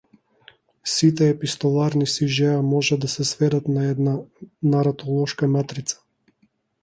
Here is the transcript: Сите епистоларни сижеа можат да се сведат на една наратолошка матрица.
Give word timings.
Сите 0.93 1.27
епистоларни 1.33 2.07
сижеа 2.13 2.55
можат 2.69 3.03
да 3.05 3.09
се 3.15 3.25
сведат 3.33 3.67
на 3.75 3.85
една 3.89 4.13
наратолошка 4.73 5.51
матрица. 5.57 6.01